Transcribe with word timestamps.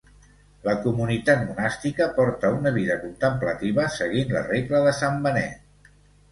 La 0.69 0.73
comunitat 0.85 1.43
monàstica 1.49 2.07
porta 2.15 2.51
una 2.61 2.73
vida 2.79 2.97
contemplativa 3.05 3.87
seguint 4.01 4.35
la 4.39 4.45
Regla 4.51 4.85
de 4.89 4.99
sant 5.05 5.25
Benet. 5.29 5.97